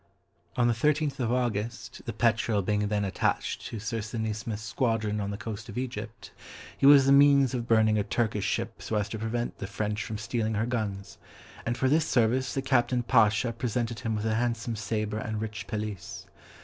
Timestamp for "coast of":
5.37-5.77